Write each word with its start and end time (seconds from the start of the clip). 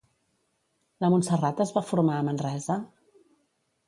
La 1.03 1.11
Montserrat 1.15 1.61
es 1.65 1.73
va 1.75 1.83
formar 1.89 2.15
a 2.21 2.23
Manresa? 2.31 2.79